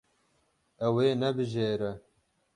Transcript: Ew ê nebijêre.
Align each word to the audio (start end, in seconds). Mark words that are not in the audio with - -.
Ew 0.87 0.95
ê 1.05 1.07
nebijêre. 1.21 1.91